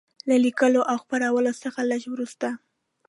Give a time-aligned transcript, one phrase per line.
[0.29, 2.47] له لیکلو او خپرولو څخه لږ وروسته.